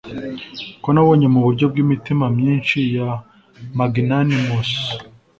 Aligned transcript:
ko 0.83 0.87
nabonye 0.93 1.27
muburyo 1.33 1.65
bwimitima 1.71 2.25
myinshi 2.37 2.77
ya 2.95 3.09
magnanimous 3.77 4.71